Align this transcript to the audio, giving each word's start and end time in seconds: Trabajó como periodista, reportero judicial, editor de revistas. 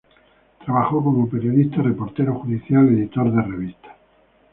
Trabajó 0.65 1.03
como 1.03 1.29
periodista, 1.29 1.79
reportero 1.83 2.33
judicial, 2.39 2.87
editor 2.89 3.31
de 3.31 3.41
revistas. 3.43 3.91